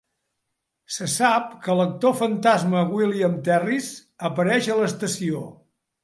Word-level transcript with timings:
Se 0.93 1.07
sap 1.15 1.51
que 1.65 1.75
l'actor 1.79 2.15
fantasma 2.21 2.81
William 2.93 3.35
Terriss 3.47 3.91
apareix 4.31 4.71
a 4.73 4.79
l'estació. 4.81 5.43